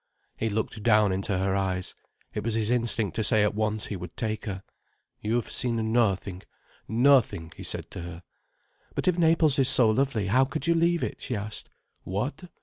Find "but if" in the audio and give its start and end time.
8.95-9.19